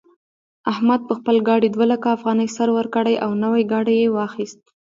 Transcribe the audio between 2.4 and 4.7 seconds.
سر ورکړې او نوی ګاډی يې واخيست.